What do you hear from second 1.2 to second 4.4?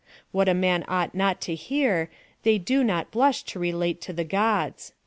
to hear, they do not blush to relate to the